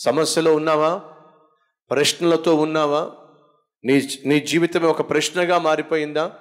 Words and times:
సమస్యలో 0.00 0.54
ఉన్నావా? 0.54 1.00
ప్రశ్నలతో 1.90 2.54
ఉన్నావా? 2.54 3.10
నీ 3.84 4.08
నీ 4.26 4.40
జీవితం 4.40 4.82
ఒక 4.82 5.10
ప్రశ్నగా 5.10 5.58
మారిపోయిందా? 5.58 6.32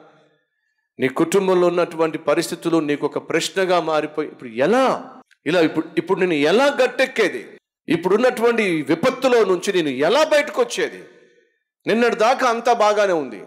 నీ 0.99 1.07
కుటుంబంలో 1.07 1.67
ఉన్నటువంటి 1.67 2.17
పరిస్థితులు 2.17 2.77
నీకు 2.77 3.05
ఒక 3.05 3.29
ప్రశ్నగా 3.29 3.79
మారిపోయి 3.79 4.29
ఇప్పుడు 4.29 4.49
ఎలా? 4.49 5.13
ఇలా 5.45 5.61
ఇప్పుడు 5.61 5.87
ఇప్పుడు 5.97 6.19
నేను 6.19 6.33
ఎలా 6.33 6.77
గట్టెక్కేది? 6.83 7.57
ఇప్పుడున్నటువంటి 7.89 8.81
విపత్తులో 8.81 9.45
నుంచి 9.45 9.73
నేను 9.73 9.89
ఎలా 9.89 10.23
బయటకు 10.23 10.61
వచ్చేది 10.61 11.03
నిన్నటి 11.87 12.15
దాకా 12.15 12.49
అంతా 12.49 12.73
బాగానే 12.73 13.13
ఉంది. 13.13 13.43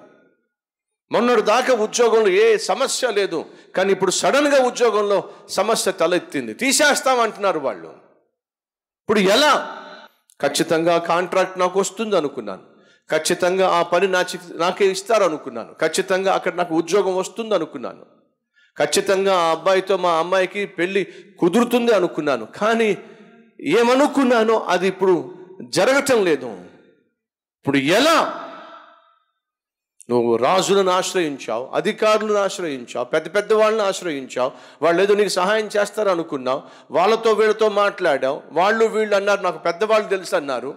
మొన్నటి 1.12 1.42
దాకా 1.42 1.74
ఉద్యోగంలో 1.74 2.28
ఏ 2.28 2.56
సమస్య 2.56 3.10
లేదు. 3.10 3.44
కానీ 3.76 3.92
ఇప్పుడు 3.92 4.10
సడన్గా 4.10 4.62
ఉద్యోగంలో 4.62 5.30
సమస్య 5.48 5.92
తలెత్తింది. 5.92 6.54
తీసేస్తామంటున్నారు 6.54 7.58
వాళ్ళు. 7.58 7.88
ఇప్పుడు 9.02 9.20
ఎలా? 9.20 9.78
ఖచ్చితంగా 10.42 10.98
కాంట్రాక్ట్ 10.98 11.58
నాకు 11.58 11.80
వస్తుంది 11.80 12.16
అనుకున్నాను. 12.16 12.62
ఖచ్చితంగా 13.10 13.68
ఆ 13.68 13.82
పని 13.82 14.08
నా 14.08 14.24
నాకే 14.54 14.86
ఇస్తారు 14.86 15.24
అనుకున్నాను. 15.24 15.74
ఖచ్చితంగా 15.80 16.34
అక్కడ 16.34 16.54
నాకు 16.54 16.74
ఉద్యోగం 16.74 17.16
వస్తుంది 17.16 17.54
అనుకున్నాను. 17.54 18.04
ఖచ్చితంగా 18.78 19.34
ఆ 19.34 19.50
అబ్బాయితో 19.50 19.96
మా 19.96 20.12
అమ్మాయికి 20.12 20.66
పెళ్ళి 20.66 21.06
కుదురుతుంది 21.38 21.92
అనుకున్నాను. 21.92 22.46
కానీ 22.56 22.98
ఏమనుకున్నానో 23.60 24.58
అది 24.58 24.88
ఇప్పుడు 24.88 25.34
జరగటం 25.62 26.24
లేదు. 26.24 26.46
ఇప్పుడు 27.60 27.76
ఎలా? 27.76 28.41
నువ్వు 30.12 30.36
రాజులను 30.36 30.90
ఆశ్రయించావు 30.90 31.68
అధికారులను 31.74 32.34
ఆశ్రయించావు 32.34 33.04
పెద్ద 33.04 33.34
పెద్ద 33.34 33.52
వాళ్ళని 33.52 33.88
ఆశ్రయించావు 33.88 34.50
వాళ్ళు 34.82 35.02
ఏదో 35.02 35.14
నీకు 35.14 35.28
సహాయం 35.28 35.68
చేస్తారు 35.76 36.08
అనుకున్నావు 36.08 36.62
వాళ్ళతో 36.90 37.32
వీళ్ళతో 37.32 37.68
మాట్లాడావు 37.68 38.42
వాళ్ళు 38.52 38.84
వీళ్ళు 38.84 39.16
అన్నారు 39.16 39.40
నాకు 39.40 39.58
పెద్దవాళ్ళు 39.58 40.08
తెలుసు 40.08 40.36
అన్నారు 40.36 40.74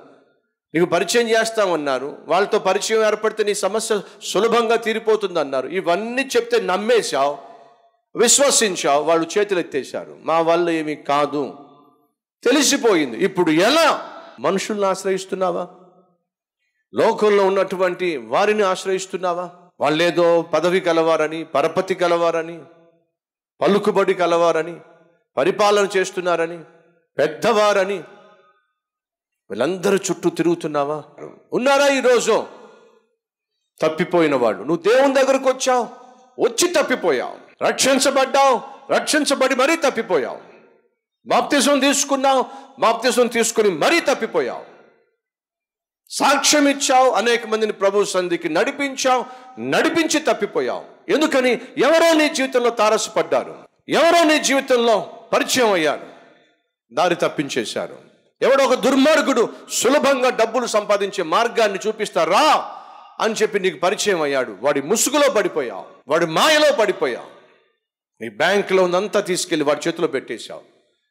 నీకు 0.74 0.86
పరిచయం 0.86 1.30
చేస్తామన్నారు 1.30 2.18
వాళ్ళతో 2.28 2.60
పరిచయం 2.60 3.08
ఏర్పడితే 3.08 3.44
నీ 3.44 3.54
సమస్య 3.54 4.02
సులభంగా 4.24 4.76
తీరిపోతుంది 4.76 5.40
అన్నారు 5.40 5.68
ఇవన్నీ 5.68 6.22
చెప్తే 6.36 6.62
నమ్మేశావు 6.62 7.38
విశ్వసించావు 8.16 9.04
వాళ్ళు 9.04 9.28
చేతులు 9.38 9.60
ఎత్తేశారు 9.60 10.18
మా 10.24 10.40
వల్ల 10.40 10.70
ఏమీ 10.70 10.96
కాదు. 10.96 11.54
తెలిసిపోయింది. 12.44 13.18
ఇప్పుడు 13.18 13.52
ఎలా? 13.52 14.10
మనుషుల్ని 14.40 14.86
ఆశ్రయిస్తున్నావా? 14.86 15.68
లోకంలో 16.96 17.48
ఉన్నటువంటి 17.48 18.18
వారిని 18.18 18.64
ఆశ్రయిస్తున్నావా? 18.64 19.52
వాళ్ళేదో 19.80 20.42
పదవి 20.42 20.80
కలవారని 20.80 21.44
పరపతి 21.44 21.96
కలవారని 21.96 22.62
పలుకుబడి 23.62 24.14
కలవారని 24.14 24.80
పరిపాలన 25.38 25.88
చేస్తున్నారని 25.98 26.64
పెద్దవారని 27.18 27.98
వీళ్ళందరూ 29.50 29.96
చుట్టూ 29.96 30.30
తిరుగుతున్నావా? 30.30 31.04
ఉన్నారా 31.54 31.88
ఈరోజు 31.88 32.48
తప్పిపోయిన 33.82 34.36
వాళ్ళు. 34.36 34.64
నువ్వు 34.64 34.94
దేవుని 34.94 35.14
దగ్గరకు 35.14 35.50
వచ్చావు 35.50 35.88
వచ్చి 36.42 36.74
తప్పిపోయావు. 36.74 37.64
రక్షించబడ్డావు 37.64 38.62
రక్షించబడి 38.94 39.56
మరీ 39.56 39.76
తప్పిపోయావు. 39.76 40.40
బాప్తిజం 41.28 41.80
తీసుకున్నావు 41.80 42.46
బాప్తిజం 42.80 43.28
తీసుకుని 43.28 43.70
మరీ 43.70 44.00
తప్పిపోయావు. 44.00 44.75
సాక్ష్యం 46.10 46.68
ఇచ్చావు 46.68 47.12
అనేక 47.12 47.48
మందిని 47.48 47.74
ప్రభు 47.74 48.04
సంధికి 48.04 48.50
నడిపించావు 48.50 49.26
నడిపించి 49.60 50.20
తప్పిపోయావు. 50.20 51.12
ఎందుకని? 51.12 51.62
ఎవరో 51.78 52.14
నీ 52.14 52.30
జీవితంలో 52.30 52.70
తారసపడ్డారు. 52.70 53.56
ఎవరో 53.90 54.24
నీ 54.24 54.40
జీవితంలో 54.40 55.00
పరిచయం 55.34 55.72
అయ్యారు. 55.72 56.08
దారి 56.94 57.16
తప్పించేశారు. 57.16 57.98
ఎవడో 58.42 58.64
ఒక 58.64 58.74
దుర్మార్గుడు 58.74 59.50
సులభంగా 59.72 60.30
డబ్బులు 60.30 60.66
సంపాదించే 60.66 61.24
మార్గాన్ని 61.24 61.80
చూపిస్తారా 61.88 62.76
అని 63.20 63.34
చెప్పి 63.34 63.60
నీకు 63.60 63.80
పరిచయం 63.80 64.22
అయ్యాడు. 64.22 64.58
వాడి 64.62 64.82
ముసుగులో 64.82 65.30
పడిపోయావు. 65.30 65.86
వాడి 66.08 66.26
మాయలో 66.26 66.72
పడిపోయావు. 66.72 67.36
నీ 68.24 68.30
బ్యాంకులో 68.30 68.84
ఉందంతా 68.84 69.20
తీసుకెళ్ళి 69.20 69.66
వాడి 69.66 69.82
చేతిలో 69.88 70.08
పెట్టేశావు. 70.08 70.62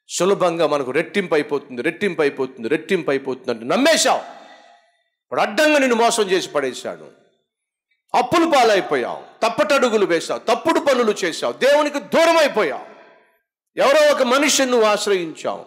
సులభంగా 0.09 0.67
మనకు 0.67 0.91
రెట్టింపు 0.91 1.35
అయిపోతుంది 1.35 1.83
రెట్టింపు 1.83 2.23
అయిపోతుంది 2.23 2.69
రెట్టింపు 2.69 3.11
అయిపోతుంది 3.11 3.51
అంటే 3.51 3.65
నమ్మేశావు. 3.65 4.44
వాడు 5.35 5.51
అడ్డంగా 5.51 5.79
నిన్ను 5.79 5.97
మోసం 5.97 6.23
చేసి 6.23 6.49
పడేశాడు. 6.49 7.07
అప్పులు 8.15 8.47
పాలైపోయావు 8.51 9.23
తప్పటడుగులు 9.43 10.07
వేశావు 10.07 10.41
తప్పుడు 10.41 10.81
పనులు 10.81 11.15
చేశావు 11.25 11.53
దేవునికి 11.53 11.99
దూరం 11.99 12.37
అయిపోయావు 12.37 12.87
ఎవరో 13.77 14.13
ఒక 14.13 14.23
మనిషిని 14.23 14.71
నువ్వు 14.71 14.87
ఆశ్రయించావు 14.87 15.65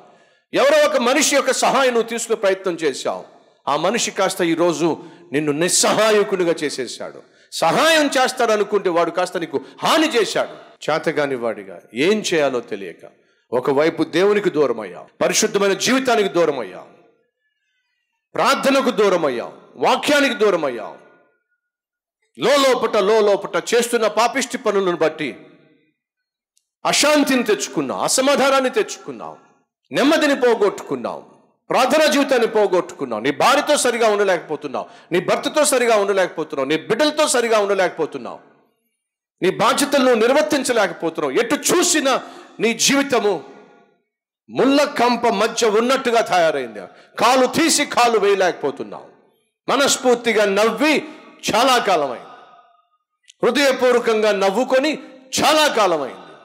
ఎవరో 0.53 0.77
ఒక 0.77 0.97
మనిషి 0.97 1.35
యొక్క 1.35 1.51
సహాయం 1.51 1.93
నువ్వు 1.93 2.09
తీసుకునే 2.09 2.35
ప్రయత్నం 2.35 2.73
చేశావు. 2.73 3.23
ఆ 3.67 3.75
మనిషి 3.75 4.11
కాస్త 4.11 4.41
ఈరోజు 4.41 4.97
నిన్ను 5.33 5.51
నిస్సహాయకునిగా 5.51 6.55
చేసేసాడు 6.63 7.21
సహాయం 7.51 8.09
చేస్తాడు 8.17 8.51
అనుకుంటే 8.51 8.89
వాడు 8.89 9.11
కాస్త 9.11 9.37
నీకు 9.37 9.61
హాని 9.83 10.07
చేశాడు. 10.07 10.55
చేతగాని 10.89 11.35
వాడిగా 11.35 11.81
ఏం 11.93 12.23
చేయాలో 12.33 12.59
తెలియక 12.59 13.03
ఒకవైపు 13.51 14.03
దేవునికి 14.03 14.49
దూరం 14.49 14.79
అయ్యావు 14.79 15.05
పరిశుద్ధమైన 15.21 15.73
జీవితానికి 15.73 16.29
దూరం 16.29 16.59
అయ్యావు 16.59 16.96
ప్రార్థనకు 18.37 18.89
దూరం 18.89 19.25
అయ్యాం 19.25 19.51
వాక్యానికి 19.75 20.33
దూరం 20.33 20.65
అయ్యాం 20.65 20.97
లోపట 22.39 22.97
లోపట 22.97 23.63
చేస్తున్న 23.73 24.07
పాపిష్టి 24.07 24.57
పనులను 24.57 24.97
బట్టి 24.97 25.37
అశాంతిని 26.85 27.43
తెచ్చుకున్నాం 27.43 27.99
అసమాధానాన్ని 27.99 28.69
తెచ్చుకున్నావు 28.69 29.37
నెమ్మదిని 29.91 30.35
పోగొట్టుకున్నాం 30.35 31.23
ప్రార్థనా 31.69 32.05
జీవితాన్ని 32.05 32.47
పోగొట్టుకున్నావు 32.47 33.21
నీ 33.21 33.31
భార్యతో 33.31 33.77
సరిగా 33.77 34.09
ఉండలేకపోతున్నావు 34.09 34.85
నీ 35.11 35.19
భర్తతో 35.19 35.65
సరిగా 35.65 35.95
ఉండలేకపోతున్నావు 35.95 36.67
నీ 36.67 36.77
బిడ్డలతో 36.77 37.27
సరిగా 37.27 37.59
ఉండలేకపోతున్నావు. 37.59 38.39
నీ 39.41 39.49
బాధ్యతలను 39.49 40.13
నిర్వర్తించలేకపోతున్నావు. 40.13 41.39
ఎటు 41.39 41.55
చూసినా 41.55 42.21
నీ 42.59 42.73
జీవితము 42.73 43.43
ముళ్ళ 44.49 44.83
కంప 44.83 45.27
మధ్య 45.27 45.67
ఉన్నట్టుగా 45.67 46.21
తయారైంది. 46.21 46.79
కాలు 47.19 47.45
తీసి 47.45 47.85
కాలు 47.85 48.19
వేయలేకపోతున్నావు. 48.19 49.09
మనస్ఫూర్తిగా 49.69 50.45
నవ్వి 50.45 51.09
చాలా 51.53 51.77
కాలమైంది. 51.77 52.27
హృదయపూర్వకంగా 53.43 54.31
నవ్వుకొని 54.31 55.03
చాలా 55.43 55.67
కాలమైంది. 55.67 56.37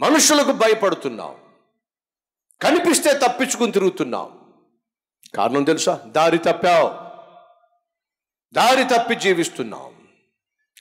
మనుషులకు 0.00 0.52
భయపడుతున్నావు. 0.52 1.36
కనిపిస్తే 2.62 3.18
తప్పించుకుని 3.18 3.72
తిరుగుతున్నావు. 3.72 4.30
కారణం 5.36 5.64
తెలుసా? 5.64 6.00
దారి 6.06 6.38
తప్పావు. 6.38 7.06
దారి 8.54 8.84
తప్పి 8.84 9.14
జీవిస్తున్నావు. 9.14 9.92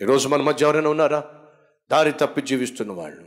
ఈరోజు 0.02 0.28
మన 0.28 0.42
మధ్య 0.42 0.66
ఎవరైనా 0.66 0.90
ఉన్నారా? 0.90 1.24
దారి 1.92 2.12
తప్పి 2.12 2.42
జీవిస్తున్న 2.42 2.92
వాళ్ళు. 2.92 3.26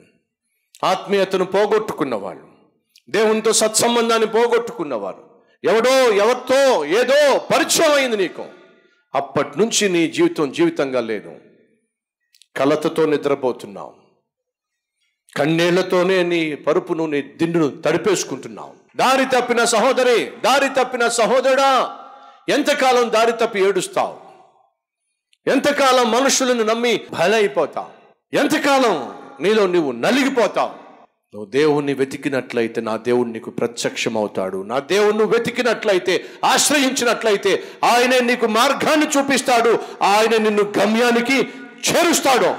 ఆత్మీయతను 0.85 1.45
పోగొట్టుకున్న 1.45 2.15
వాళ్ళు. 2.15 2.48
దేవునితో 3.11 3.53
సత్సంబంధాన్ని 3.53 4.27
పోగొట్టుకున్నవారు. 4.27 5.43
ఎవడో 5.65 6.13
ఎవరితో 6.13 6.85
ఏదో 6.85 7.39
పరిచయం 7.39 7.93
అయింది 7.93 8.17
నీకు. 8.17 8.45
అప్పటి 9.15 9.59
నుంచి 9.59 9.89
నీ 9.89 10.09
జీవితం 10.09 10.53
జీవితంగా 10.53 11.01
లేదు. 11.01 11.33
కలతతో 12.57 13.07
నిద్రపోతున్నావు. 13.07 13.95
కన్నీళ్ళతోనే 15.37 16.23
నీ 16.23 16.55
పరుపును 16.55 17.07
నీ 17.07 17.23
దిండును 17.23 17.83
తడిపేసుకుంటున్నావు. 17.83 18.75
దారి 18.97 19.25
తప్పిన 19.25 19.65
సహోదరి 19.65 20.33
దారి 20.45 20.69
తప్పిన 20.69 21.09
సహోదరుడా 21.09 21.99
ఎంతకాలం 22.49 23.13
దారి 23.13 23.33
తప్పి 23.33 23.61
ఏడుస్తావు? 23.61 24.19
ఎంతకాలం 25.51 26.11
మనుషులను 26.11 26.65
నమ్మి 26.65 27.01
బలైపోతావు? 27.19 27.89
ఎంతకాలం 28.37 29.15
నీలో 29.41 29.67
నువ్వు 29.67 29.93
నలిగిపోతావు? 29.93 30.88
నువ్వు 31.35 31.51
దేవుణ్ణి 31.51 31.95
వెతికినట్లయితే 31.95 32.81
నా 32.81 32.97
దేవుడు 32.97 33.29
నీకు 33.29 33.51
ప్రత్యక్షమవుతాడు. 33.51 34.63
నా 34.63 34.79
దేవుణ్ణి 34.79 35.25
వెతికినట్లయితే 35.25 36.25
ఆశ్రయించినట్లయితే 36.45 37.63
ఆయనే 37.85 38.21
నీకు 38.21 38.47
మార్గాన్ని 38.47 39.07
చూపిస్తాడు. 39.07 39.79
ఆయన 40.03 40.37
నిన్ను 40.37 40.73
గమ్యానికి 40.79 41.35
చేరుస్తాడు. 41.91 42.55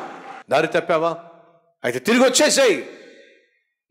దారి 0.50 0.68
తప్పావా? 0.68 1.18
అయితే 1.84 2.00
తిరిగి 2.00 2.24
వచ్చేసేయి. 2.24 2.86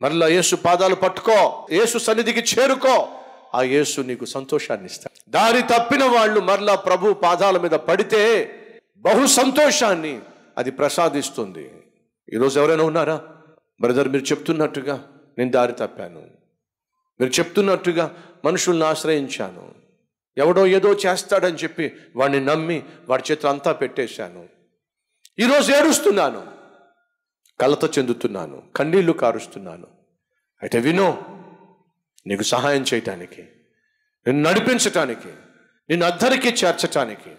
మరలా 0.03 0.29
యేసు 0.29 0.57
పాదాలు 0.57 0.95
పట్టుకో. 0.95 1.67
యేసు 1.73 1.99
సన్నిధికి 1.99 2.41
చేరుకో. 2.41 3.09
ఆ 3.55 3.63
యేసు 3.63 4.01
నీకు 4.01 4.25
సంతోషాన్ని 4.25 4.87
ఇస్తాడు. 4.87 5.31
దారి 5.31 5.63
తప్పిన 5.63 6.05
వాళ్ళు 6.05 6.41
మరలా 6.41 6.75
ప్రభు 6.75 7.13
పాదాల 7.13 7.59
మీద 7.59 7.71
పడితే 7.71 8.55
బహు 8.99 9.27
సంతోషాన్ని 9.27 10.19
అది 10.59 10.71
ప్రసాదిస్తుంది. 10.71 11.71
ఈరోజు 12.33 12.61
ఎవరైనా 12.61 12.85
ఉన్నారా? 12.85 13.21
బ్రదర్ 13.81 14.09
మీరు 14.09 14.25
చెప్తున్నట్టుగా 14.25 15.09
నేను 15.39 15.51
దారి 15.51 15.73
తప్పాను. 15.73 16.23
మీరు 17.21 17.33
చెప్తున్నట్టుగా 17.33 18.17
మనుషుల్ని 18.45 18.87
ఆశ్రయించాను. 18.87 19.75
ఎవడో 20.37 20.67
ఏదో 20.67 20.93
చేస్తాడని 20.93 21.57
చెప్పి 21.57 21.93
వాడిని 22.17 22.45
నమ్మి 22.45 22.83
వాడి 23.09 23.23
చేతులు 23.31 23.51
అంతా 23.51 23.73
పెట్టేశాను. 23.73 24.49
ఈరోజు 25.39 25.73
ఏడుస్తున్నాను. 25.73 26.47
కలత 27.61 27.99
చెందుతున్నాను. 27.99 28.63
కన్నీళ్ళు 28.77 29.13
కారుస్తున్నాను. 29.13 29.87
అయితే 30.63 30.79
వినో 30.79 31.23
నీకు 32.27 32.43
సహాయం 32.43 32.85
చేయటానికి 32.95 33.43
నిన్ను 34.27 34.51
నడిపించటానికి 34.51 35.29
నిన్ను 35.91 36.07
అద్దరికి 36.07 36.49
చేర్చటానికి 36.49 37.31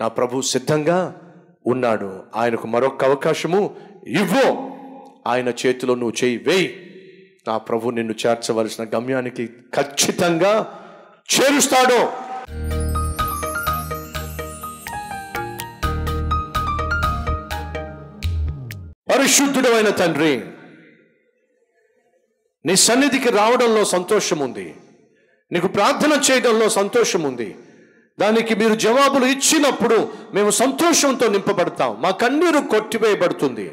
నా 0.00 0.08
ప్రభు 0.08 0.40
సిద్ధంగా 0.40 1.20
ఉన్నాడు. 1.66 2.22
ఆయనకు 2.34 2.66
మరొక 2.66 3.04
అవకాశము 3.04 3.76
ఇవ్వు. 4.06 4.75
ఆయన 5.26 5.48
చేతిలో 5.48 5.94
నువ్వు 5.94 6.24
చేయి 6.24 6.36
వేయి. 6.36 6.68
నా 7.48 7.58
ప్రభు 7.58 7.90
నిన్ను 7.90 8.14
చేర్చవలసిన 8.26 8.84
గమ్యానికి 8.84 9.46
ఖచ్చితంగా 9.74 10.52
చేరుస్తాడు. 11.34 12.00
పరిశుద్ధుడమైన 19.10 19.88
తండ్రి 19.90 20.34
నీ 22.66 22.76
సన్నిధికి 22.76 23.30
రావడంలో 23.30 23.84
సంతోషం 23.84 24.38
ఉంది 24.38 24.74
నీకు 25.52 25.66
ప్రార్థన 25.66 26.20
చేయడంలో 26.28 26.68
సంతోషం 26.68 27.22
ఉంది 27.22 27.54
దానికి 28.20 28.54
మీరు 28.54 28.74
జవాబులు 28.74 29.26
ఇచ్చినప్పుడు 29.26 29.98
మేము 30.34 30.50
సంతోషంతో 30.50 31.28
నింపబడతాం. 31.28 32.02
మా 32.02 32.10
కన్నీరు 32.10 32.58
కొట్టివేయబడుతుంది. 32.58 33.72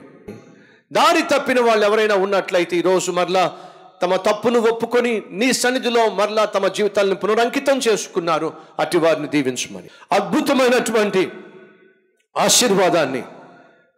దారి 0.94 1.22
తప్పిన 1.22 1.62
వాళ్ళు 1.62 1.86
ఎవరైనా 1.86 2.16
ఉన్నట్లయితే 2.16 2.78
ఈరోజు 2.78 3.12
మరలా 3.12 3.58
తమ 4.04 4.16
తప్పును 4.16 4.60
ఒప్పుకొని 4.60 5.24
నీ 5.32 5.54
సన్నిధిలో 5.54 6.10
మరలా 6.10 6.46
తమ 6.46 6.68
జీవితాలను 6.68 7.16
పునరంకితం 7.16 7.78
చేసుకున్నారు. 7.78 8.54
అటు 8.80 8.98
వారిని 8.98 9.28
దీవించమని. 9.28 9.90
అద్భుతమైనటువంటి 10.12 11.32
ఆశీర్వాదాన్ని 12.38 13.24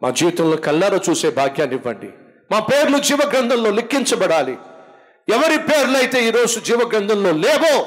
మా 0.02 0.10
జీవితంలో 0.10 0.56
కల్లారో 0.56 1.00
చూసే 1.10 1.30
భాగ్యాన్ని 1.30 1.76
ఇవ్వండి. 1.76 2.08
మా 2.52 2.60
పేర్లు 2.60 2.98
జీవ 2.98 3.18
గ్రంథంలో 3.32 3.70
లిఖించబడాలి. 3.70 4.58
ఎవరి 5.28 5.58
పేర్లు 5.58 5.96
అయితే 5.96 6.28
ఈరోజు 6.28 6.60
జీవ 6.60 6.88
గ్రంథంలో 6.92 7.32
లేవో 7.32 7.86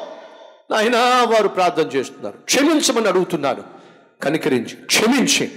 నాయనా 0.71 1.23
వారు 1.23 1.47
ప్రార్థన 1.47 1.97
చేస్తున్నారు. 1.97 2.37
క్షమించమని 2.37 3.07
అడుగుతున్నారు. 3.07 3.63
కనికరించి 4.23 4.75
క్షమించి. 4.85 5.51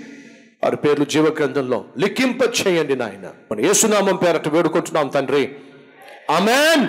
వారి 0.64 0.76
పేర్లు 0.76 1.04
జీవ 1.04 1.24
గ్రంథంలో 1.28 1.84
లిఖింప 1.98 2.38
చేయండి 2.42 2.96
నాయన. 2.96 3.30
మన 3.52 3.60
యేసునామం 3.60 4.16
పేరట 4.16 4.48
వేడుకుంటున్నాం 4.48 5.08
తండ్రి. 5.08 5.50
ఆమెన్. 6.30 6.80